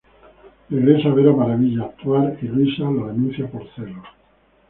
[0.71, 4.07] Regresa a ver a Maravilla actuar y Luisa lo denuncia por celos.